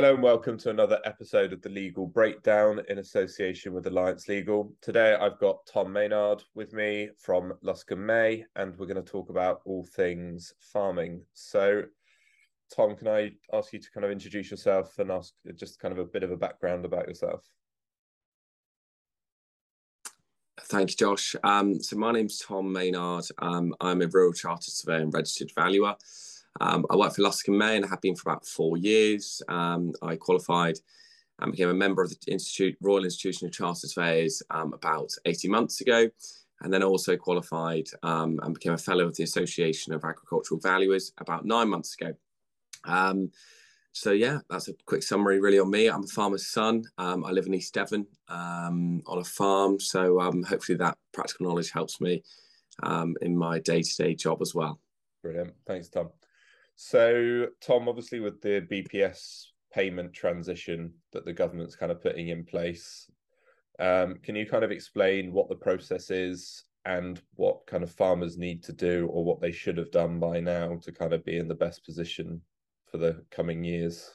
[0.00, 4.72] Hello and welcome to another episode of the Legal Breakdown in association with Alliance Legal.
[4.80, 9.28] Today I've got Tom Maynard with me from Luscombe Maye, and we're going to talk
[9.28, 11.20] about all things farming.
[11.34, 11.82] So,
[12.74, 15.98] Tom, can I ask you to kind of introduce yourself and ask just kind of
[15.98, 17.44] a bit of a background about yourself?
[20.62, 21.36] Thank you, Josh.
[21.44, 23.26] Um, so my name's Tom Maynard.
[23.36, 25.94] Um, I'm a rural chartered surveyor and registered valuer.
[26.60, 29.42] Um, I worked for Luscombe Maye and I have been for about four years.
[29.48, 30.78] Um, I qualified
[31.40, 35.50] and became a member of the Institute Royal Institution of Chartered Surveyors um, about 18
[35.50, 36.08] months ago,
[36.60, 41.12] and then also qualified um, and became a fellow of the Association of Agricultural Valuers
[41.16, 42.14] about nine months ago.
[42.84, 43.30] Um,
[43.92, 45.88] so yeah, that's a quick summary really on me.
[45.88, 46.84] I'm a farmer's son.
[46.98, 52.00] Um, I live in East Devon on a farm, so hopefully that practical knowledge helps
[52.02, 52.22] me
[53.22, 54.78] in my day-to-day job as well.
[55.22, 55.54] Brilliant.
[55.66, 56.10] Thanks, Tom.
[56.82, 62.42] So, Tom, obviously, with the BPS payment transition that the government's kind of putting in
[62.42, 63.10] place,
[63.78, 68.38] um, can you kind of explain what the process is and what kind of farmers
[68.38, 71.36] need to do or what they should have done by now to kind of be
[71.36, 72.40] in the best position
[72.86, 74.14] for the coming years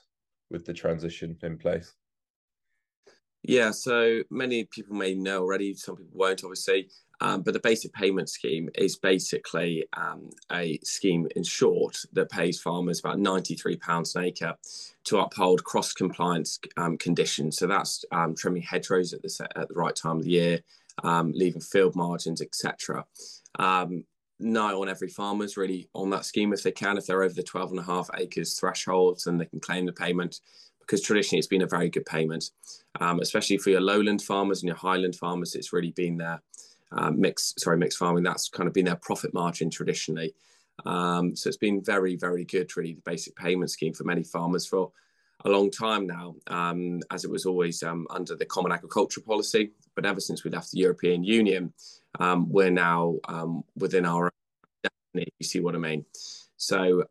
[0.50, 1.94] with the transition in place?
[3.44, 6.90] Yeah, so many people may know already, some people won't, obviously.
[7.22, 12.60] Um, but the basic payment scheme is basically um, a scheme, in short, that pays
[12.60, 14.56] farmers about £93 an acre
[15.06, 17.58] to uphold cross compliance um, conditions.
[17.58, 20.60] So that's um, trimming hedgerows at the, at the right time of the year,
[21.04, 23.06] um, leaving field margins, etc.
[23.60, 24.04] Um,
[24.40, 27.34] nigh on every farmer is really on that scheme if they can, if they're over
[27.34, 30.42] the 12 and a half acres threshold, then they can claim the payment
[30.82, 32.52] because traditionally it's been a very good payment,
[33.02, 35.56] especially for your lowland farmers and your highland farmers.
[35.56, 36.40] It's really been there
[36.92, 40.34] um, mixed sorry mixed farming that's kind of been their profit margin traditionally.
[40.86, 44.66] Um, so it's been very very good really the basic payment scheme for many farmers
[44.66, 44.92] for
[45.44, 49.72] a long time now um, as it was always um, under the common agriculture policy.
[49.96, 51.74] But ever since we left the european union
[52.20, 54.32] um, we're now um, within our
[55.14, 56.06] you see what i mean.
[56.58, 57.04] So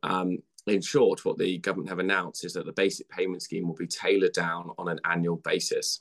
[0.66, 3.86] in short, what the government have announced is that the basic payment scheme will be
[3.86, 6.00] tailored down on an annual basis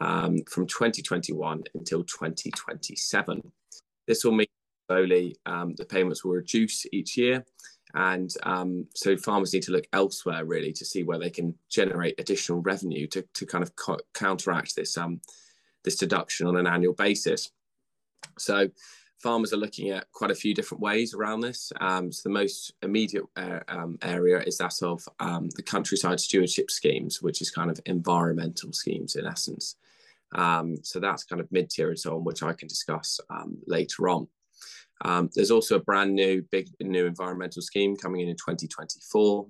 [0.00, 3.52] um, from 2021 until 2027.
[4.06, 4.46] This will mean
[4.88, 7.44] slowly um, the payments will reduce each year.
[7.94, 12.18] And um, so farmers need to look elsewhere really to see where they can generate
[12.18, 15.20] additional revenue to, to kind of co- counteract this, um,
[15.84, 17.50] this deduction on an annual basis.
[18.38, 18.68] So
[19.24, 21.72] farmers are looking at quite a few different ways around this.
[21.80, 26.70] Um, so the most immediate uh, um, area is that of um, the countryside stewardship
[26.70, 29.76] schemes, which is kind of environmental schemes in essence.
[30.34, 34.10] Um, so that's kind of mid-tier and so on, which I can discuss um, later
[34.10, 34.28] on.
[35.06, 39.46] Um, there's also a brand new, big new environmental scheme coming in in 2024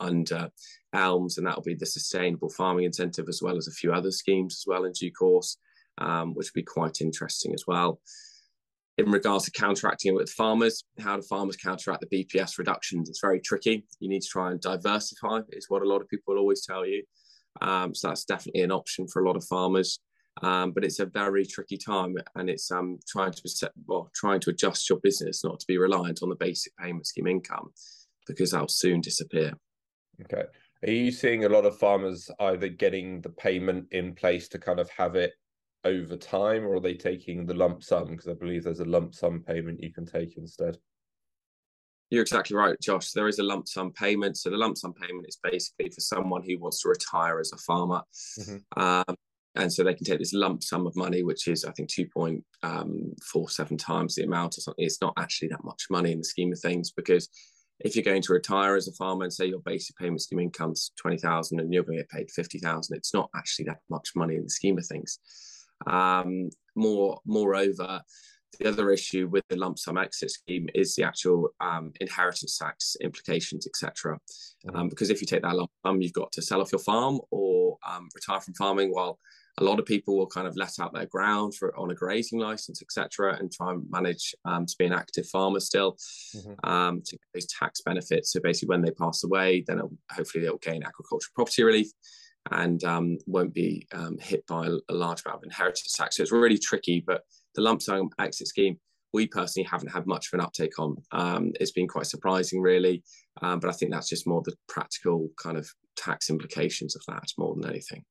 [0.00, 0.48] under
[0.94, 4.62] ELMS, and that'll be the Sustainable Farming Incentive, as well as a few other schemes
[4.62, 5.58] as well in due course,
[5.98, 8.00] which will be quite interesting as well
[8.98, 10.84] in regards to counteracting it with farmers.
[11.00, 13.08] How do farmers counteract the BPS reductions?
[13.08, 13.84] It's very tricky.
[14.00, 17.02] You need to try and diversify, is what a lot of people always tell you.
[17.60, 19.98] Um, so that's definitely an option for a lot of farmers.
[20.42, 24.50] Um, but it's a very tricky time, and it's um, trying to well, trying to
[24.50, 27.70] adjust your business not to be reliant on the basic payment scheme income,
[28.26, 29.52] because that'll soon disappear.
[30.22, 30.44] Okay.
[30.86, 34.80] Are you seeing a lot of farmers either getting the payment in place to kind
[34.80, 35.32] of have it
[35.84, 38.08] over time, or are they taking the lump sum?
[38.08, 40.78] Because I believe there's a lump sum payment you can take instead.
[42.10, 43.12] You're exactly right, Josh.
[43.12, 44.36] There is a lump sum payment.
[44.36, 47.56] So the lump sum payment is basically for someone who wants to retire as a
[47.56, 48.02] farmer.
[48.38, 48.82] Mm-hmm.
[48.82, 49.16] Um,
[49.56, 52.42] and so they can take this lump sum of money, which is, I think, 2.47
[52.62, 54.84] um, times the amount or something.
[54.84, 57.28] It's not actually that much money in the scheme of things because
[57.80, 60.92] if you're going to retire as a farmer and say your basic payment scheme income's
[61.00, 64.44] 20,000 and you're going to get paid 50,000, it's not actually that much money in
[64.44, 65.18] the scheme of things.
[65.86, 68.02] Um, more, moreover,
[68.58, 72.96] the other issue with the lump sum exit scheme is the actual um, inheritance tax
[73.00, 74.18] implications, etc.
[74.66, 74.76] Mm-hmm.
[74.76, 77.20] Um, because if you take that lump sum, you've got to sell off your farm
[77.30, 78.90] or um, retire from farming.
[78.92, 79.18] While
[79.58, 82.40] a lot of people will kind of let out their ground for on a grazing
[82.40, 85.96] license, etc., and try and manage um, to be an active farmer still
[86.36, 86.68] mm-hmm.
[86.68, 88.32] Um, to get those tax benefits.
[88.32, 89.80] So basically, when they pass away, then
[90.10, 91.90] hopefully they'll gain agricultural property relief
[92.50, 96.16] and um, won't be um, hit by a, large amount of inheritance tax.
[96.16, 97.22] So it's really tricky, but
[97.54, 98.78] the lump sum exit scheme,
[99.12, 100.96] we personally haven't had much of an uptake on.
[101.12, 103.02] Um, it's been quite surprising, really,
[103.42, 107.28] um, but I think that's just more the practical kind of tax implications of that
[107.38, 108.04] more than anything.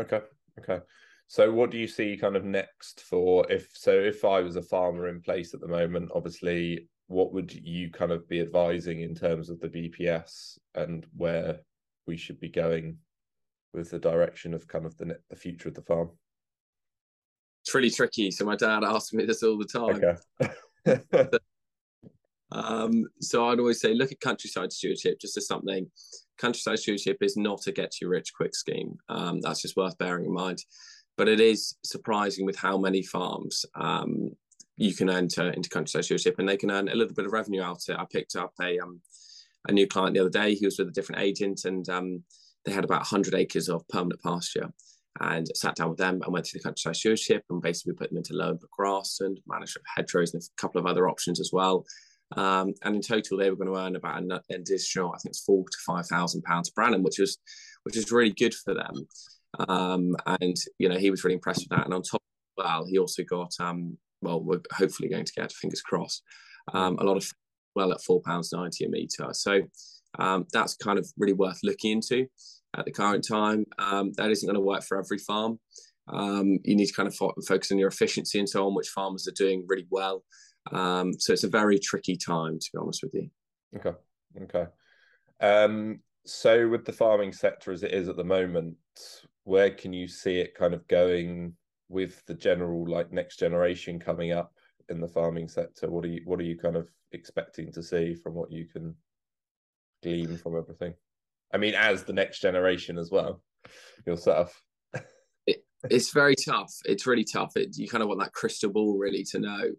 [0.00, 0.20] Okay,
[0.58, 0.80] okay.
[1.26, 4.62] So what do you see kind of next for if so if I was a
[4.62, 9.14] farmer in place at the moment, obviously what would you kind of be advising in
[9.14, 11.60] terms of the BPS and where
[12.06, 12.98] we should be going
[13.74, 16.10] with the direction of kind of the the future of the farm?
[17.62, 18.30] It's really tricky.
[18.30, 20.02] So my dad asks me this all the time.
[20.86, 21.28] Okay.
[22.52, 25.90] um, so I'd always say, look at countryside stewardship just as something.
[26.36, 28.98] Countryside stewardship is not a get you rich quick scheme.
[29.08, 30.62] Um, that's just worth bearing in mind.
[31.16, 34.32] But it is surprising with how many farms um,
[34.76, 37.62] you can enter into countryside stewardship, and they can earn a little bit of revenue
[37.62, 37.98] out of it.
[37.98, 39.00] I picked up a um,
[39.68, 40.54] a new client the other day.
[40.54, 42.24] He was with a different agent, and um,
[42.64, 44.70] they had about 100 acres of permanent pasture.
[45.20, 48.16] And sat down with them and went through the countryside stewardship and basically put them
[48.16, 51.86] into low grass and managed hedgerows and a couple of other options as well.
[52.36, 55.44] Um, and in total, they were going to earn about an additional, I think it's
[55.44, 57.38] four to five thousand pounds per annum, which was
[57.84, 59.06] which is really good for them.
[59.68, 61.84] Um, and you know, he was really impressed with that.
[61.84, 62.20] And on top,
[62.58, 66.22] of well, he also got um, well, we're hopefully going to get fingers crossed
[66.72, 67.30] um, a lot of
[67.74, 69.28] well at four pounds ninety a meter.
[69.32, 69.60] So
[70.18, 72.26] um, that's kind of really worth looking into
[72.76, 73.64] at the current time.
[73.78, 75.58] Um, that isn't going to work for every farm.
[76.08, 78.88] Um, you need to kind of fo- focus on your efficiency and so on, which
[78.88, 80.22] farmers are doing really well.
[80.72, 83.30] Um, so it's a very tricky time, to be honest with you.
[83.76, 83.96] Okay.
[84.42, 84.66] Okay.
[85.40, 88.76] Um, so with the farming sector as it is at the moment,
[89.44, 91.54] where can you see it kind of going
[91.88, 94.52] with the general like next generation coming up
[94.88, 95.90] in the farming sector?
[95.90, 98.94] What are you what are you kind of expecting to see from what you can
[100.04, 100.94] glean from everything?
[101.52, 103.42] I mean, as the next generation as well
[104.06, 104.62] yourself.
[105.46, 106.72] it, it's very tough.
[106.84, 107.56] It's really tough.
[107.56, 109.70] It, you kind of want that crystal ball really to know.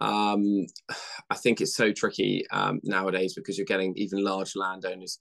[0.00, 0.66] Um,
[1.30, 5.18] I think it's so tricky um, nowadays because you're getting even large landowners,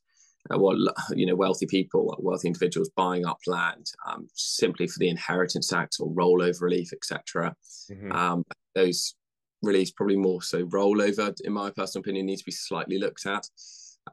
[0.54, 0.78] uh, well,
[1.12, 6.00] you know, wealthy people, wealthy individuals buying up land um, simply for the inheritance tax
[6.00, 7.56] or rollover relief, etc.
[7.92, 8.12] Mm-hmm.
[8.12, 8.44] Um,
[8.76, 9.16] those
[9.62, 13.46] reliefs probably more so rollover, in my personal opinion, need to be slightly looked at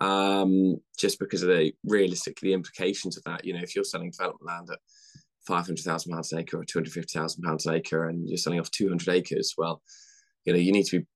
[0.00, 3.44] um, just because of the realistically the implications of that.
[3.44, 4.78] You know, if you're selling development land at
[5.46, 8.28] five hundred thousand pounds an acre or two hundred fifty thousand pounds an acre, and
[8.28, 9.82] you're selling off two hundred acres, well,
[10.44, 11.06] you know, you need to be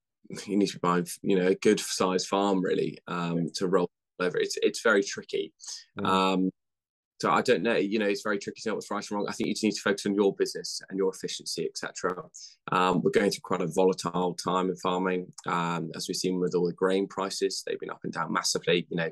[0.47, 3.91] you need to be buying you know a good sized farm really um, to roll
[4.21, 4.39] over.
[4.39, 5.53] It's it's very tricky.
[5.99, 6.07] Mm.
[6.07, 6.51] Um,
[7.21, 7.77] so I don't know.
[7.77, 9.27] You know, it's very tricky to know what's right and wrong.
[9.29, 12.25] I think you just need to focus on your business and your efficiency, etc.
[12.73, 16.55] Um, we're going through quite a volatile time in farming, um, as we've seen with
[16.55, 17.63] all the grain prices.
[17.67, 18.87] They've been up and down massively.
[18.89, 19.11] You know,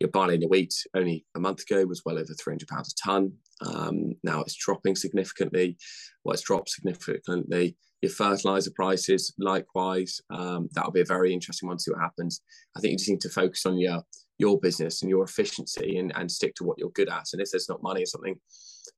[0.00, 3.06] your barley and your wheat only a month ago was well over 300 pounds a
[3.06, 3.32] ton.
[3.64, 5.76] Um, now it's dropping significantly.
[6.24, 7.76] Well, it's dropped significantly.
[8.02, 12.40] Your fertilizer prices, likewise, um, that'll be a very interesting one to see what happens.
[12.76, 14.02] I think you just need to focus on your
[14.38, 17.26] your business and your efficiency and, and stick to what you're good at.
[17.32, 18.38] And if there's not money or something,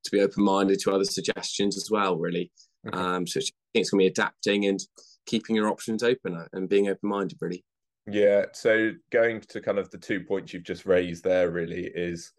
[0.04, 2.50] to be open minded to other suggestions as well, really.
[2.86, 2.98] Okay.
[2.98, 4.80] Um, so I think it's going to be adapting and
[5.26, 7.64] keeping your options open and being open minded, really.
[8.08, 8.46] Yeah.
[8.52, 12.32] So going to kind of the two points you've just raised there, really, is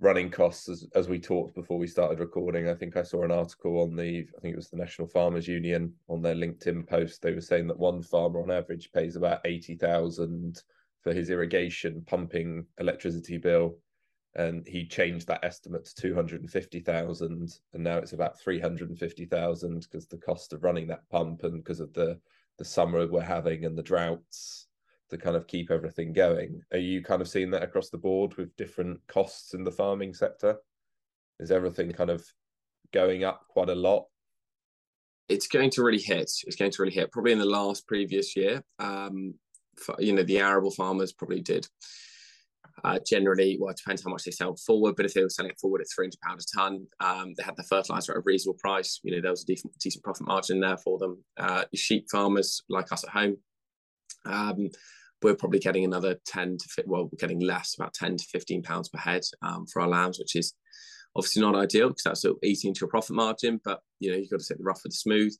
[0.00, 2.68] running costs as, as we talked before we started recording.
[2.68, 5.46] I think I saw an article on the, I think it was the National Farmers
[5.46, 7.22] Union on their LinkedIn post.
[7.22, 10.62] They were saying that one farmer on average pays about 80,000
[11.04, 13.76] for his irrigation pumping electricity bill.
[14.36, 20.52] And he changed that estimate to 250,000 and now it's about 350,000 because the cost
[20.52, 22.18] of running that pump and because of the
[22.58, 24.68] the summer we're having and the droughts
[25.10, 26.62] to kind of keep everything going.
[26.72, 30.14] Are you kind of seeing that across the board with different costs in the farming
[30.14, 30.56] sector?
[31.40, 32.24] Is everything kind of
[32.92, 34.06] going up quite a lot?
[35.28, 36.30] It's going to really hit.
[36.44, 37.12] It's going to really hit.
[37.12, 39.34] Probably in the last previous year um
[39.98, 41.66] you know the arable farmers probably did
[42.82, 45.52] uh, generally, well, it depends how much they sell forward, but if they were selling
[45.60, 48.58] forward at three hundred pounds a ton, um, they had the fertilizer at a reasonable
[48.58, 49.00] price.
[49.02, 51.24] You know, there was a decent, decent profit margin there for them.
[51.36, 53.36] Uh, sheep farmers like us at home,
[54.26, 54.68] um,
[55.22, 56.84] we're probably getting another ten to.
[56.86, 60.18] Well, we're getting less, about ten to fifteen pounds per head um, for our lambs,
[60.18, 60.54] which is
[61.16, 63.60] obviously not ideal because that's eating into your profit margin.
[63.64, 65.34] But you know, you've got to take the rough with the smooth.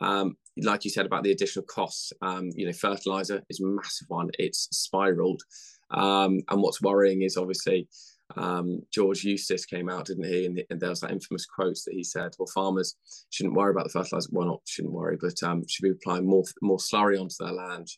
[0.00, 4.08] Um, like you said about the additional costs, um, you know, fertilizer is a massive
[4.08, 4.30] one.
[4.38, 5.42] It's spiraled.
[5.90, 7.88] Um, and what's worrying is obviously
[8.36, 10.46] um, George Eustice came out, didn't he?
[10.46, 12.96] And, and, there was that infamous quote that he said, "Well, farmers
[13.30, 14.28] shouldn't worry about the fertilizer.
[14.32, 17.88] Well, not shouldn't worry, but um, should be applying more more slurry onto their land."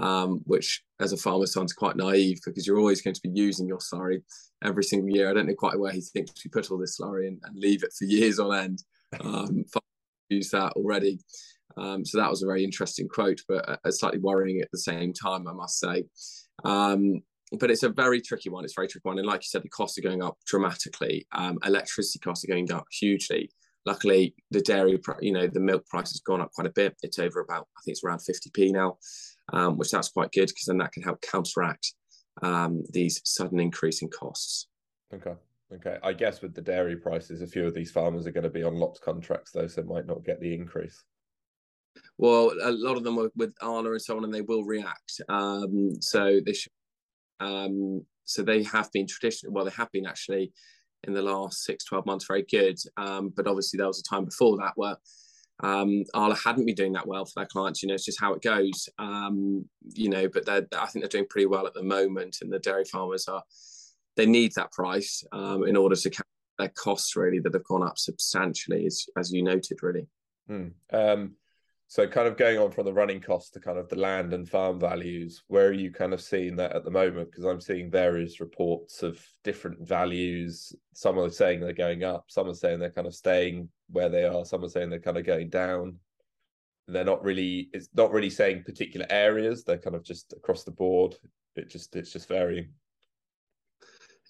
[0.00, 3.68] Um, which, as a farmer, sounds quite naive because you're always going to be using
[3.68, 4.22] your slurry
[4.64, 5.30] every single year.
[5.30, 7.84] I don't know quite where he thinks we put all this slurry and, and leave
[7.84, 8.82] it for years on end.
[9.20, 9.64] Um,
[10.50, 11.18] that already.
[11.76, 15.12] Um, so that was a very interesting quote, but uh, slightly worrying at the same
[15.12, 16.04] time, I must say.
[16.64, 17.22] Um,
[17.58, 18.64] but it's a very tricky one.
[18.64, 19.18] It's very tricky one.
[19.18, 21.26] And like you said, the costs are going up dramatically.
[21.32, 23.50] Um, electricity costs are going up hugely.
[23.86, 26.96] Luckily, the dairy, you know, the milk price has gone up quite a bit.
[27.02, 28.96] It's over about, I think it's around 50p now,
[29.52, 31.92] um, which that's quite good because then that can help counteract
[32.42, 34.68] um, these sudden increase in costs.
[35.12, 35.34] Okay.
[35.74, 38.50] Okay, I guess with the dairy prices, a few of these farmers are going to
[38.50, 41.02] be on lots contracts, though, so might not get the increase.
[42.18, 45.20] Well, a lot of them are with Arla and so on, and they will react.
[45.28, 46.72] Um, so they should,
[47.40, 50.52] um, so they have been traditionally, well, they have been actually
[51.04, 52.78] in the last six, 12 months very good.
[52.96, 54.96] Um, but obviously, there was a time before that where
[55.60, 57.82] um, Arla hadn't been doing that well for their clients.
[57.82, 58.88] You know, it's just how it goes.
[58.98, 62.58] Um, you know, but I think they're doing pretty well at the moment, and the
[62.58, 63.42] dairy farmers are
[64.16, 66.26] they need that price um, in order to cover
[66.58, 70.06] their costs really that have gone up substantially, as as you noted, really.
[70.46, 70.68] Hmm.
[70.92, 71.36] Um,
[71.86, 74.48] so, kind of going on from the running costs to kind of the land and
[74.48, 77.30] farm values, where are you kind of seeing that at the moment?
[77.30, 80.74] Because I'm seeing various reports of different values.
[80.94, 84.24] Some are saying they're going up, some are saying they're kind of staying where they
[84.24, 85.98] are, some are saying they're kind of going down.
[86.88, 90.70] They're not really, it's not really saying particular areas, they're kind of just across the
[90.70, 91.14] board.
[91.56, 92.70] It just, it's just varying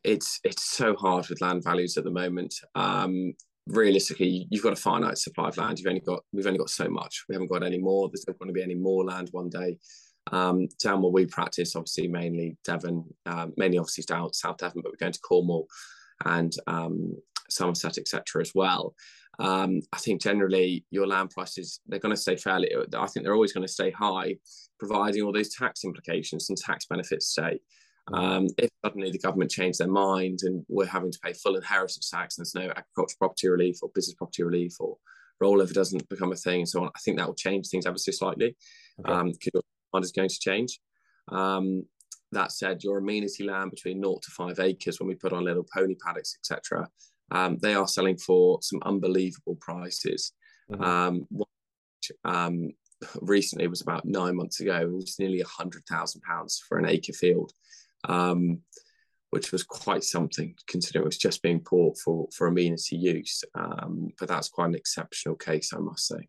[0.04, 2.54] it's it's so hard with land values at the moment.
[2.75, 3.32] Um,
[3.66, 5.78] realistically, you've got a finite supply of land.
[5.78, 7.25] You've only got we've only got so much.
[7.28, 8.08] We haven't got any more.
[8.08, 9.78] There's not going to be any more land one day.
[10.32, 14.90] Um, down where we practice, obviously mainly Devon, um, mainly obviously down South Devon, but
[14.90, 15.66] we're going to Cornwall
[16.25, 17.14] and um,
[17.50, 18.40] Somerset, etc.
[18.40, 18.94] as well.
[19.38, 22.70] Um, I think generally your land prices they're going to stay fairly.
[22.75, 24.37] I think they're always going to stay high,
[24.78, 27.58] providing all those tax implications and tax benefits stay.
[28.12, 32.11] Um, if suddenly the government changed their mind and we're having to pay full inheritance
[32.11, 34.99] tax and there's no agricultural property relief or business property relief or
[35.42, 37.99] rollover doesn't become a thing and so on, I think that will change things ever
[37.99, 38.56] so slightly
[38.99, 39.20] because okay.
[39.20, 40.80] um, your demand is going to change.
[41.28, 41.84] Um,
[42.32, 45.66] that said, your amenity land between 0 to 5 acres, when we put on little
[45.73, 46.88] pony paddocks, etc.,
[47.30, 50.32] um, they are selling for some unbelievable prices.
[50.70, 50.82] Mm-hmm.
[50.82, 51.26] Um,
[52.25, 52.70] um,
[53.20, 56.87] recently was about nine months ago, it was nearly a hundred thousand pounds for an
[56.87, 57.52] acre field
[58.08, 58.61] um,
[59.30, 63.42] which was quite something considering it was just being bought for for amenity use.
[63.54, 66.28] Um, but that's quite an exceptional case, I must say.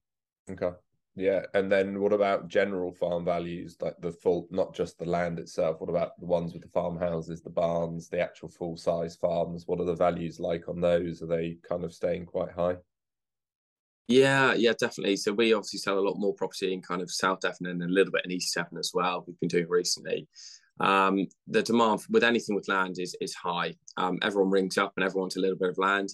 [0.50, 0.72] Okay.
[1.18, 5.40] Yeah, and then what about general farm values, like the full, not just the land
[5.40, 5.80] itself?
[5.80, 9.64] What about the ones with the farmhouses, the barns, the actual full size farms?
[9.66, 11.22] What are the values like on those?
[11.22, 12.76] Are they kind of staying quite high?
[14.10, 15.16] Yeah, yeah, definitely.
[15.16, 17.88] So we obviously sell a lot more property in kind of South Devon and a
[17.88, 19.24] little bit in East Devon as well.
[19.26, 20.28] We've been doing recently
[20.80, 23.76] um, the demand with anything with land is is high.
[23.98, 26.10] Um, everyone rings up and everyone wants a little bit of land.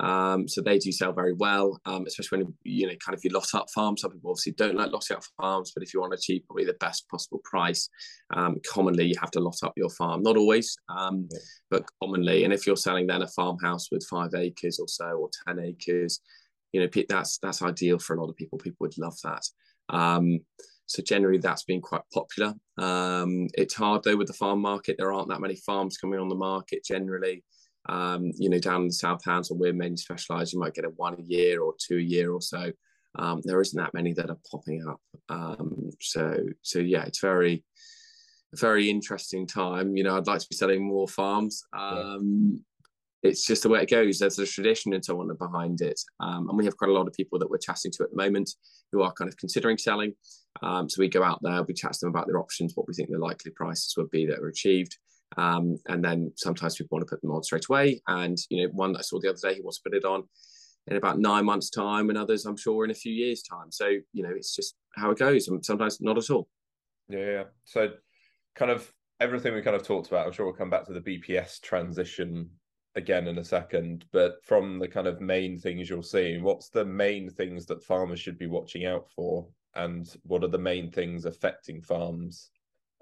[0.00, 3.30] Um, so they do sell very well, um, especially when you know kind of you
[3.30, 4.02] lot up farms.
[4.02, 6.64] Some people obviously don't like lotting up farms, but if you want to achieve probably
[6.64, 7.88] the best possible price,
[8.34, 10.22] um, commonly you have to lot up your farm.
[10.22, 11.38] Not always, um, yeah.
[11.70, 12.44] but commonly.
[12.44, 16.20] And if you're selling then a farmhouse with five acres or so or ten acres,
[16.72, 18.58] you know that's that's ideal for a lot of people.
[18.58, 19.42] People would love that.
[20.88, 22.54] So generally, that's been quite popular.
[22.78, 24.96] Um, it's hard though with the farm market.
[24.98, 27.44] There aren't that many farms coming on the market generally.
[27.88, 30.86] Um, you know, down in the South Hams, where we're mainly specialised, you might get
[30.86, 32.72] a one a year or two a year or so.
[33.18, 35.00] Um, there isn't that many that are popping up.
[35.28, 37.64] Um, so, so yeah, it's very,
[38.54, 39.94] very interesting time.
[39.96, 41.62] You know, I'd like to be selling more farms.
[41.72, 42.64] Um,
[43.22, 44.18] it's just the way it goes.
[44.18, 46.00] There's a tradition and so on behind it.
[46.20, 48.16] Um, and we have quite a lot of people that we're chatting to at the
[48.16, 48.50] moment
[48.92, 50.14] who are kind of considering selling.
[50.62, 52.94] Um, so we go out there, we chat to them about their options, what we
[52.94, 54.96] think the likely prices would be that are achieved.
[55.36, 58.00] Um, and then sometimes people want to put them on straight away.
[58.06, 60.24] And, you know, one I saw the other day, he wants to put it on
[60.86, 63.70] in about nine months' time, and others, I'm sure, in a few years' time.
[63.70, 65.48] So, you know, it's just how it goes.
[65.48, 66.48] And sometimes not at all.
[67.08, 67.44] Yeah.
[67.66, 67.90] So,
[68.54, 71.00] kind of everything we kind of talked about, I'm sure we'll come back to the
[71.00, 72.50] BPS transition
[72.94, 76.84] again in a second, but from the kind of main things you're seeing, what's the
[76.84, 79.46] main things that farmers should be watching out for?
[79.74, 82.50] And what are the main things affecting farms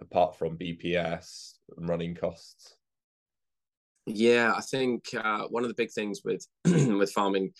[0.00, 2.76] apart from BPS and running costs?
[4.06, 7.52] Yeah, I think uh, one of the big things with with farming,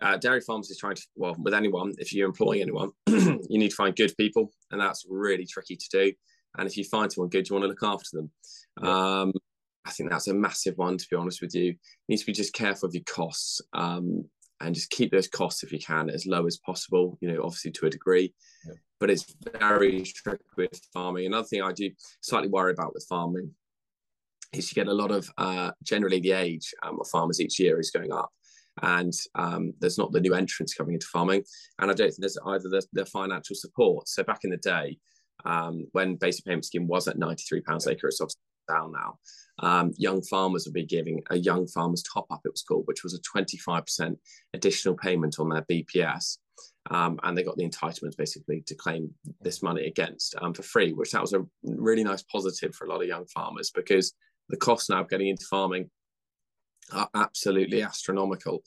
[0.00, 1.92] uh, dairy farms is trying to well with anyone.
[1.98, 5.88] If you're employing anyone, you need to find good people, and that's really tricky to
[5.90, 6.12] do.
[6.56, 8.30] And if you find someone good, you want to look after them.
[8.82, 9.20] Yeah.
[9.20, 9.32] Um,
[9.86, 11.64] I think that's a massive one, to be honest with you.
[11.64, 11.76] You
[12.08, 14.24] need to be just careful of your costs um,
[14.60, 17.70] and just keep those costs, if you can, as low as possible, you know, obviously
[17.72, 18.32] to a degree.
[18.66, 18.74] Yeah.
[18.98, 21.26] But it's very tricky with farming.
[21.26, 21.90] Another thing I do
[22.22, 23.50] slightly worry about with farming
[24.54, 27.78] is you get a lot of, uh, generally, the age um, of farmers each year
[27.78, 28.30] is going up.
[28.82, 31.44] And um, there's not the new entrants coming into farming.
[31.78, 34.08] And I don't think there's either the, the financial support.
[34.08, 34.98] So back in the day,
[35.44, 37.92] um, when basic payment scheme was at £93 yeah.
[37.92, 39.18] acre, it's obviously down now
[39.60, 43.04] um, young farmers would be giving a young farmers top up, it was called, which
[43.04, 44.16] was a 25%
[44.52, 46.38] additional payment on their BPS.
[46.90, 50.92] Um, and they got the entitlement basically to claim this money against um, for free,
[50.92, 54.12] which that was a really nice positive for a lot of young farmers because
[54.50, 55.88] the costs now of getting into farming
[56.92, 58.62] are absolutely astronomical.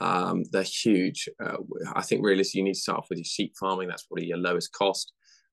[0.00, 1.28] Um, they're huge.
[1.42, 1.58] Uh,
[1.94, 3.88] I think realistically, you need to start off with your sheep farming.
[3.88, 5.12] That's probably your lowest cost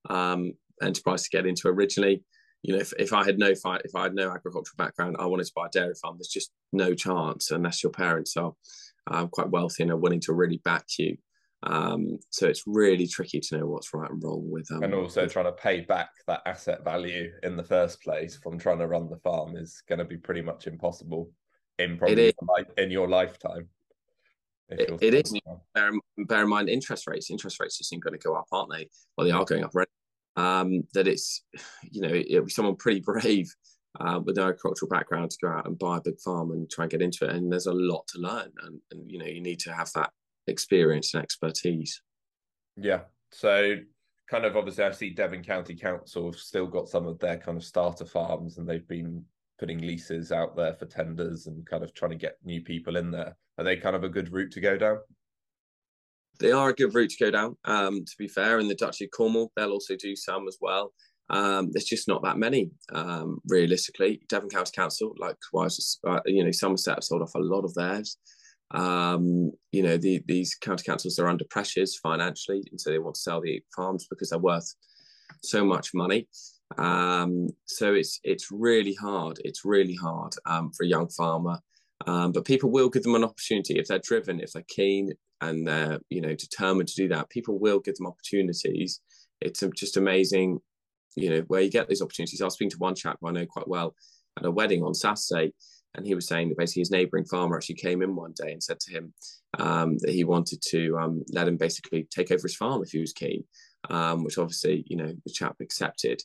[0.10, 2.24] um, enterprise to get into originally.
[2.66, 5.28] You know, if, if I had no fight, if I had no agricultural background, I
[5.28, 6.16] wanted to buy a dairy farm.
[6.18, 8.54] There's just no chance unless your parents are
[9.06, 11.16] um, quite wealthy and are willing to really back you.
[11.62, 14.68] Um, so it's really tricky to know what's right and wrong with.
[14.72, 18.58] Um, and also trying to pay back that asset value in the first place from
[18.58, 21.30] trying to run the farm is going to be pretty much impossible
[21.78, 22.34] in probably
[22.80, 23.70] in your lifetime.
[24.70, 25.40] It, it is.
[25.76, 27.30] Bear, bear, in mind interest rates.
[27.30, 28.90] Interest rates just seem going to go up, aren't they?
[29.16, 29.72] Well, they are going up.
[30.38, 31.44] Um, that it's,
[31.84, 33.50] you know, it'll be someone pretty brave
[34.00, 36.84] uh, with no agricultural background to go out and buy a big farm and try
[36.84, 37.36] and get into it.
[37.36, 40.12] And there's a lot to learn, and, and you know, you need to have that
[40.48, 42.02] experience and expertise.
[42.76, 43.02] Yeah.
[43.32, 43.76] So,
[44.30, 47.58] kind of obviously, I see Devon County Council have still got some of their kind
[47.58, 49.24] of starter farms, and they've been
[49.58, 53.12] putting leases out there for tenders and kind of trying to get new people in
[53.12, 53.38] there.
[53.58, 54.98] Are they kind of a good route to go down?
[56.40, 57.58] They are a good route to go down.
[57.66, 60.94] Um, to be fair, in the Duchy of Cornwall, they'll also do some as well.
[61.30, 64.22] Um, there's just not that many, um, realistically.
[64.30, 68.18] Devon County Council, likewise, uh, you know, Somerset have sold off a lot of theirs.
[68.72, 73.16] Um, you know, the, these county councils are under pressures financially, and so they want
[73.16, 74.74] to sell the farms because they're worth
[75.44, 76.28] so much money.
[76.78, 79.40] Um, so it's it's really hard.
[79.44, 81.60] It's really hard um, for a young farmer,
[82.06, 85.68] um, but people will give them an opportunity if they're driven, if they're keen, and
[85.68, 87.30] they're you know determined to do that.
[87.30, 89.02] People will give them opportunities.
[89.42, 90.60] It's just amazing,
[91.16, 92.42] you know, where you get these opportunities.
[92.42, 93.96] I was speaking to one chap I know quite well
[94.38, 95.54] at a wedding on Saturday,
[95.94, 98.64] and he was saying that basically his neighbouring farmer actually came in one day and
[98.64, 99.14] said to him
[99.60, 103.00] um, that he wanted to um, let him basically take over his farm if he
[103.00, 103.44] was keen,
[103.90, 106.22] um, which obviously you know the chap accepted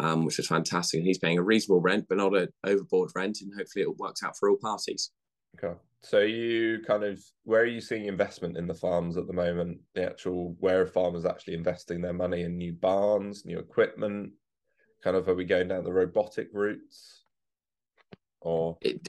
[0.00, 0.98] um, which was fantastic.
[0.98, 4.22] And he's paying a reasonable rent, but not an overboard rent, and hopefully it works
[4.22, 5.10] out for all parties.
[5.56, 5.78] Okay.
[6.02, 9.78] So you kind of where are you seeing investment in the farms at the moment?
[9.94, 14.32] The actual where are farmers actually investing their money in new barns, new equipment?
[15.02, 17.24] Kind of are we going down the robotic routes?
[18.40, 19.08] Or it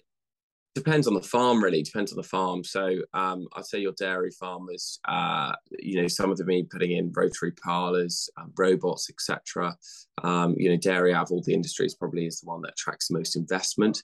[0.75, 1.81] depends on the farm really.
[1.81, 2.63] Depends on the farm.
[2.63, 6.91] So um, i'd say your dairy farmers uh, you know some of them are putting
[6.91, 9.75] in rotary parlors um, robots etc
[10.23, 13.17] um, you know dairy av all the industries probably is the one that attracts the
[13.17, 14.03] most investment.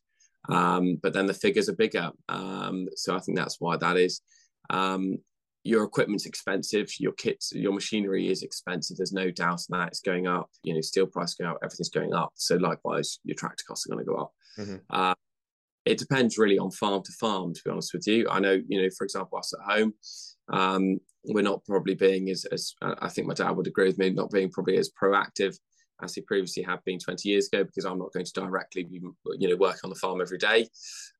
[0.50, 2.10] Um, but then the figures are bigger.
[2.28, 4.22] Um, so i think that's why that is.
[4.70, 5.18] Um,
[5.64, 6.90] your equipment's expensive.
[7.00, 8.98] Your kits your machinery is expensive.
[8.98, 9.90] There's no doubt that.
[9.90, 10.50] It's going up.
[10.64, 11.60] You know steel price going up.
[11.64, 12.32] Everything's going up.
[12.36, 14.32] So likewise your tractor costs are going to go up.
[14.58, 14.76] Mm-hmm.
[14.90, 15.14] uh,
[15.86, 18.28] it depends really on farm to farm to be honest with you.
[18.30, 19.94] I know you know for example us at home
[20.52, 24.10] um, we're not probably being as, as i think my dad would agree with me
[24.10, 25.58] not being probably as proactive
[26.04, 29.00] as he previously had been 20 years ago because i'm not going to directly be
[29.38, 30.68] you know work on the farm every day.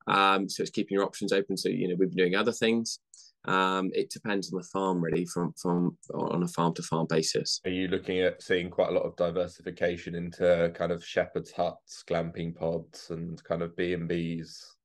[0.08, 2.98] Um, so it's keeping your options open so you know we've been doing other things
[3.46, 7.60] um, it depends on the farm really from from on a farm to farm basis.
[7.64, 12.04] Are you looking at seeing quite a lot of diversification into kind of shepherd's huts
[12.08, 14.76] glamping pods and kind of b and b's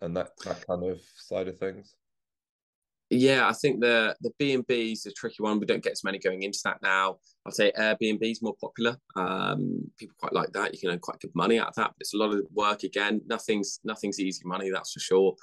[0.00, 1.96] and that that kind of side of things?
[3.10, 5.58] Yeah i think the the b and b is a tricky one.
[5.58, 7.16] We don't get as many going into that now.
[7.44, 8.96] I'd say airbnb is more popular.
[9.16, 10.72] Um, people quite like that.
[10.72, 12.84] You can earn quite good money out of that but it's a lot of work
[12.84, 13.22] again.
[13.26, 15.34] Nothing's nothing's easy money that's for sure.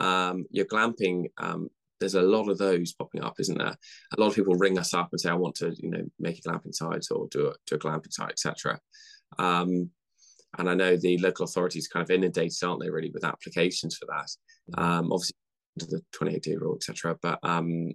[0.00, 1.68] Um, your glamping, um,
[2.00, 3.76] there's a lot of those popping up, isn't there?
[4.16, 6.38] A lot of people ring us up and say, "I want to, you know, make
[6.38, 8.78] a glamping site or do a do a glamping site, etc."
[9.38, 9.90] Um,
[10.58, 14.06] and I know the local authorities kind of inundated, aren't they, really, with applications for
[14.06, 14.28] that?
[14.72, 14.82] Mm-hmm.
[14.82, 15.36] Um, obviously,
[15.80, 17.16] under the 28 day rule, etc.
[17.20, 17.92] But um,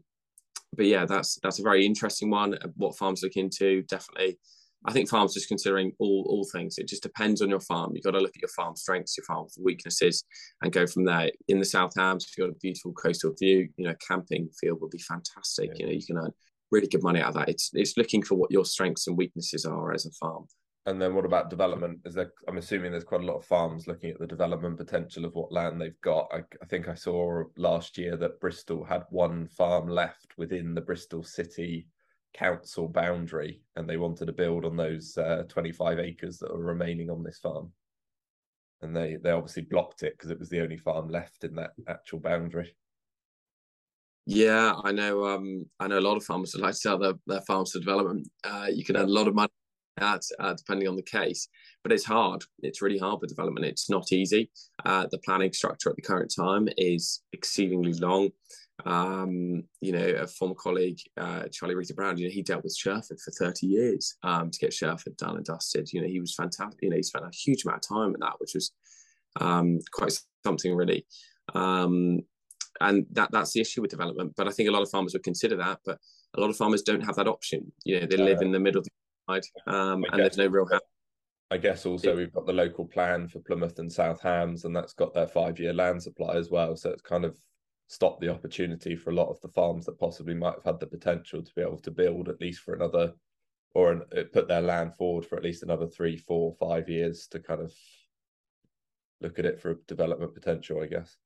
[0.75, 2.57] but yeah, that's that's a very interesting one.
[2.75, 4.39] What farms look into definitely
[4.85, 6.77] I think farms just considering all all things.
[6.77, 7.91] It just depends on your farm.
[7.93, 10.23] You've got to look at your farm strengths, your farm weaknesses,
[10.61, 11.29] and go from there.
[11.47, 14.79] In the South Hams, if you've got a beautiful coastal view, you know, camping field
[14.81, 15.69] would be fantastic.
[15.69, 15.75] Yeah.
[15.79, 16.31] You know, you can earn
[16.71, 17.49] really good money out of that.
[17.49, 20.47] It's it's looking for what your strengths and weaknesses are as a farm.
[20.87, 21.99] And then what about development?
[22.05, 22.31] Is there?
[22.47, 25.51] I'm assuming there's quite a lot of farms looking at the development potential of what
[25.51, 26.27] land they've got.
[26.33, 30.81] I, I think I saw last year that Bristol had one farm left within the
[30.81, 31.87] Bristol city
[32.33, 37.09] council boundary and they wanted to build on those uh, 25 acres that are remaining
[37.09, 37.71] on this farm.
[38.81, 41.71] And they they obviously blocked it because it was the only farm left in that
[41.87, 42.75] actual boundary.
[44.27, 47.13] Yeah i know um i know a lot of farmers would like to sell their,
[47.25, 48.29] their farms to development.
[48.43, 49.49] Uh, you can earn a lot of money
[49.97, 51.49] at uh, depending on the case
[51.83, 52.43] but it's hard.
[52.59, 53.65] It's really hard with development.
[53.65, 54.49] It's not easy.
[54.85, 58.29] Uh, the planning structure at the current time is exceedingly long
[58.85, 62.75] um, you know, a former colleague, uh, Charlie Rita Brown, you know, he dealt with
[62.75, 65.91] Sherford for 30 years um, to get Sherford done and dusted.
[65.93, 66.81] You know, he was fantastic.
[66.81, 68.71] You know, he spent a huge amount of time in that, which was
[69.39, 71.05] um, quite something really.
[71.53, 72.21] Um,
[72.79, 74.33] and that that's the issue with development.
[74.35, 75.99] But I think a lot of farmers would consider that, but
[76.35, 77.71] a lot of farmers don't have that option.
[77.85, 78.91] You know, they live uh, in the middle of the
[79.33, 80.67] side, um, and there's no real.
[81.51, 84.93] I guess also we've got the local plan for Plymouth and South Hams, and that's
[84.93, 86.75] got their five-year land supply as well.
[86.77, 87.37] So it's kind of
[87.91, 90.87] stopped the opportunity for a lot of the farms that possibly might have had the
[90.87, 93.11] potential to be able to build at least for another,
[93.75, 94.01] or an,
[94.31, 97.73] put their land forward for at least another three, four, five years to kind of
[99.19, 100.81] look at it for development potential.
[100.81, 101.17] I guess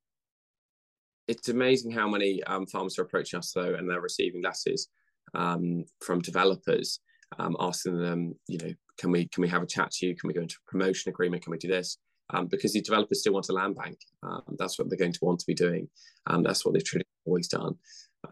[1.27, 4.87] it's amazing how many um, farmers are approaching us though, and they're receiving letters
[5.35, 6.99] um, from developers
[7.37, 10.15] um, asking them, you know, can we can we have a chat to you?
[10.15, 11.43] Can we go into a promotion agreement?
[11.43, 11.99] Can we do this?
[12.31, 13.99] Um, because the developers still want a land bank.
[14.23, 15.87] Um, that's what they're going to want to be doing.
[16.27, 17.75] and that's what they've traditionally always done.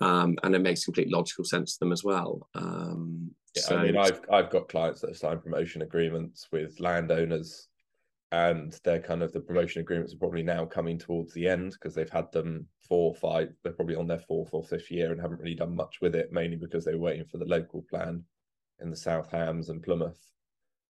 [0.01, 2.47] Um, and it makes complete logical sense to them as well.
[2.55, 3.77] Um, yeah, so...
[3.77, 7.67] I mean, I've I've got clients that have signed promotion agreements with landowners,
[8.31, 11.93] and they're kind of the promotion agreements are probably now coming towards the end because
[11.93, 13.53] they've had them four, or five.
[13.63, 16.31] They're probably on their fourth or fifth year and haven't really done much with it,
[16.31, 18.23] mainly because they were waiting for the local plan
[18.81, 20.19] in the South Hams and Plymouth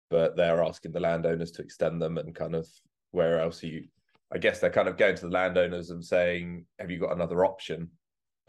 [0.10, 2.68] but they're asking the landowners to extend them and kind of
[3.12, 3.88] where else are you
[4.32, 7.46] I guess they're kind of going to the landowners and saying, Have you got another
[7.46, 7.90] option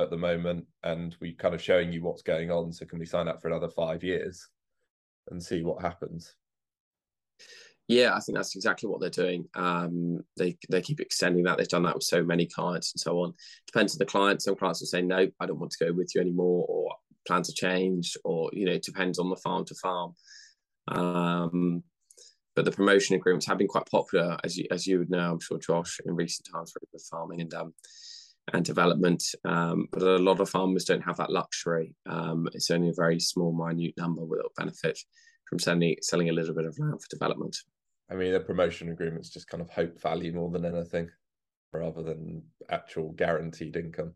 [0.01, 0.67] at the moment?
[0.83, 2.73] And we're kind of showing you what's going on.
[2.73, 4.49] So can we sign up for another five years
[5.31, 6.35] and see what happens?
[7.87, 9.47] Yeah, I think that's exactly what they're doing.
[9.55, 11.57] Um, they they keep extending that.
[11.59, 13.33] They've done that with so many clients and so on.
[13.67, 14.43] Depends on the client.
[14.43, 16.91] Some clients will say, No, I don't want to go with you anymore, or
[17.27, 20.15] plans have changed, or you know, it depends on the farm to farm.
[20.89, 21.83] Um,
[22.59, 25.39] but the promotion agreements have been quite popular, as you as you would know, I'm
[25.39, 27.73] sure, Josh, in recent times for farming and um,
[28.53, 29.23] and development.
[29.45, 31.95] Um, but a lot of farmers don't have that luxury.
[32.07, 34.99] Um, it's only a very small, minute number will benefit
[35.49, 37.57] from selling selling a little bit of land for development.
[38.11, 41.09] I mean, the promotion agreements just kind of hope value more than anything,
[41.73, 44.15] rather than actual guaranteed income.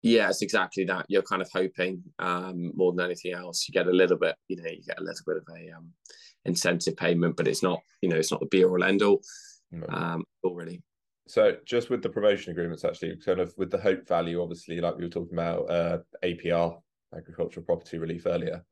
[0.00, 1.04] Yeah, it's exactly that.
[1.08, 3.68] You're kind of hoping um, more than anything else.
[3.68, 5.92] You get a little bit, you know, you get a little bit of a um,
[6.46, 9.20] incentive payment, but it's not, you know, it's not the be all end all.
[9.70, 9.86] No.
[9.88, 10.82] Um, already.
[11.28, 14.96] So just with the promotion agreements, actually, kind of with the hope value, obviously, like
[14.96, 16.78] we were talking about uh, APR,
[17.16, 18.64] agricultural property relief earlier.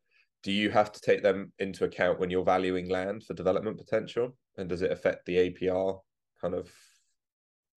[0.45, 4.37] Do you have to take them into account when you're valuing land for development potential?
[4.57, 5.99] And does it affect the APR
[6.41, 6.71] kind of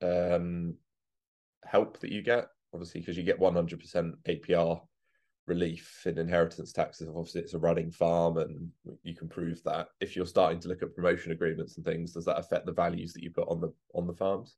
[0.02, 0.76] um,
[1.66, 2.48] help that you get?
[2.74, 4.82] obviously because you get 100% APR
[5.48, 7.08] relief in inheritance taxes.
[7.08, 8.70] Obviously, it's a running farm, and
[9.04, 9.90] you can prove that.
[10.02, 13.14] If you're starting to look at promotion agreements and things, does that affect the values
[13.14, 14.56] that you put on the on the farms?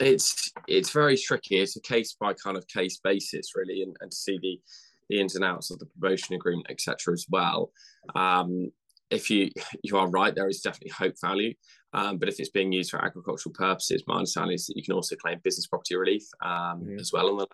[0.00, 1.60] It's it's very tricky.
[1.60, 4.60] It's a case by kind of case basis, really, and, and to see the
[5.10, 7.12] the ins and outs of the promotion agreement, etc.
[7.12, 7.70] As well.
[8.14, 8.72] Um,
[9.10, 9.50] if you
[9.82, 11.54] you are right, there is definitely hope value.
[11.92, 14.94] Um, but if it's being used for agricultural purposes, my understanding is that you can
[14.94, 16.98] also claim business property relief um, mm-hmm.
[16.98, 17.46] as well on the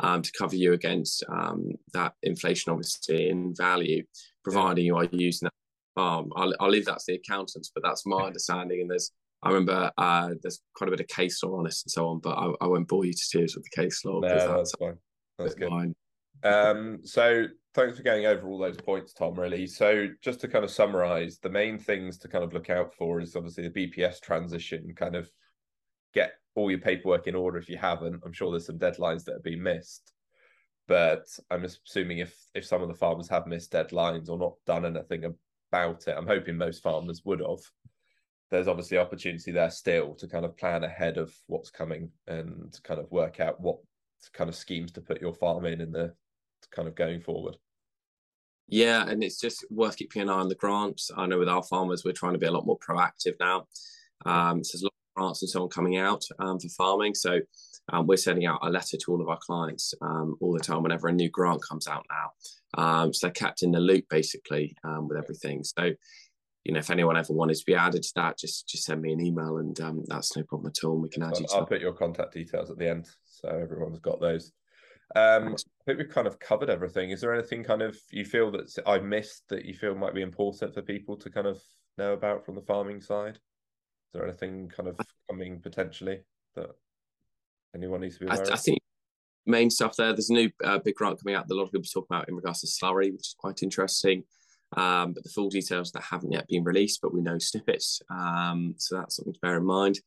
[0.00, 4.04] um, to cover you against um, that inflation, obviously in value,
[4.42, 5.52] providing you are using that
[5.94, 6.30] farm.
[6.36, 8.82] I'll, I'll leave that to the accountants, but that's my understanding.
[8.82, 11.90] And there's I remember uh, there's quite a bit of case law on this and
[11.90, 14.20] so on, but I, I won't bore you to tears with the case law.
[14.20, 14.98] No, that's, that's fine.
[15.38, 15.70] That's good.
[15.70, 15.94] Mine.
[16.42, 19.34] Um, so thanks for going over all those points, Tom.
[19.34, 19.66] Really.
[19.66, 23.20] So just to kind of summarize, the main things to kind of look out for
[23.20, 24.92] is obviously the BPS transition.
[24.94, 25.30] Kind of
[26.12, 28.22] get all your paperwork in order if you haven't.
[28.24, 30.12] I'm sure there's some deadlines that have been missed,
[30.88, 34.84] but I'm assuming if if some of the farmers have missed deadlines or not done
[34.84, 35.34] anything
[35.72, 37.60] about it, I'm hoping most farmers would have.
[38.50, 42.98] There's obviously opportunity there still to kind of plan ahead of what's coming and kind
[42.98, 43.78] of work out what
[44.32, 46.12] kind of schemes to put your farm in in the
[46.72, 47.56] kind of going forward.
[48.66, 51.10] Yeah, and it's just worth keeping an eye on the grants.
[51.16, 53.66] I know with our farmers, we're trying to be a lot more proactive now.
[54.24, 57.14] Um, so there's a lot of grants and so on coming out um, for farming.
[57.14, 57.40] So
[57.92, 60.82] um, we're sending out a letter to all of our clients um, all the time
[60.82, 62.82] whenever a new grant comes out now.
[62.82, 65.64] Um, so they're kept in the loop basically um, with everything.
[65.64, 65.92] So
[66.64, 69.12] you know, if anyone ever wanted to be added to that, just just send me
[69.12, 70.92] an email, and um, that's no problem at all.
[70.92, 71.46] And we can add I'll, you.
[71.54, 74.52] I'll put your contact details at the end, so everyone's got those.
[75.16, 77.10] Um, I think we've kind of covered everything.
[77.10, 80.22] Is there anything kind of you feel that I missed that you feel might be
[80.22, 81.60] important for people to kind of
[81.98, 83.38] know about from the farming side?
[84.12, 86.20] Is there anything kind of coming potentially
[86.56, 86.70] that
[87.76, 88.80] anyone needs to be aware I, I think
[89.46, 90.12] main stuff there.
[90.12, 92.28] There's a new uh, big grant coming out that a lot of people talk about
[92.28, 94.24] in regards to slurry, which is quite interesting.
[94.76, 98.02] Um, but the full details that haven't yet been released, but we know snippets.
[98.10, 99.98] Um, so that's something to bear in mind.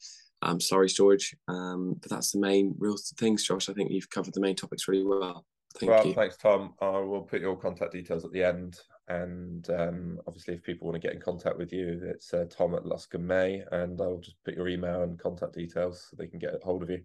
[0.42, 3.70] I'm sorry, George, um, but that's the main real things, Josh.
[3.70, 5.46] I think you've covered the main topics really well.
[5.78, 6.14] Thank well, you.
[6.14, 6.74] thanks, Tom.
[6.82, 8.78] I will put your contact details at the end.
[9.08, 12.74] And um, obviously, if people want to get in contact with you, it's uh, Tom
[12.74, 16.40] at Luscombe Maye, and I'll just put your email and contact details so they can
[16.40, 17.02] get a hold of you.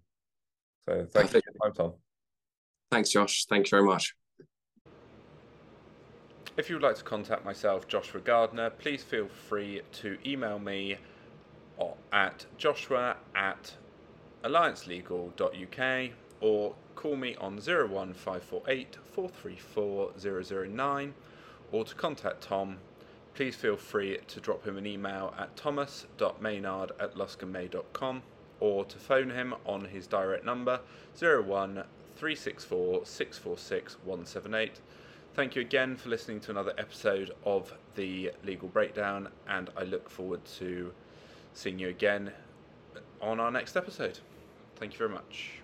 [0.85, 1.35] So thank Perfect.
[1.35, 1.95] you for your time, Tom.
[2.91, 3.47] Thanks, Josh.
[3.47, 4.15] Thanks very much.
[6.57, 10.99] If you would like to contact myself, Joshua Gardner, please feel free to email me
[12.13, 13.75] at joshua at
[14.45, 21.15] alliancelegal.uk or call me on 01548 434 009
[21.73, 22.79] or to contact Tom,
[23.35, 28.23] please feel free to drop him an email at thomas.maynard at luscandmay.com
[28.61, 30.81] or to phone him on his direct number
[31.21, 31.85] 01
[32.17, 34.81] 364 646 178.
[35.35, 40.11] Thank you again for listening to another episode of the Legal Breakdown, and I look
[40.11, 40.93] forward to
[41.55, 42.33] seeing you again
[43.23, 44.19] on our next episode.
[44.77, 45.61] Thank you very much.